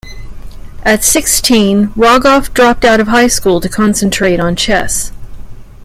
At 0.81 1.03
sixteen 1.03 1.89
Rogoff 1.89 2.51
dropped 2.55 2.83
out 2.83 2.99
of 2.99 3.09
high 3.09 3.27
school 3.27 3.61
to 3.61 3.69
concentrate 3.69 4.39
on 4.39 4.55
chess. 4.55 5.11